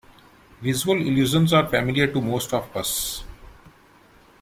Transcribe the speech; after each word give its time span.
Visual 0.61 0.97
illusions 0.99 1.53
are 1.53 1.67
familiar 1.67 2.07
to 2.11 2.19
most 2.21 2.55
of 2.55 2.75
us. 2.75 3.23